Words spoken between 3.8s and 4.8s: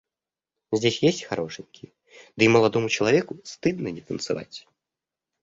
не танцевать.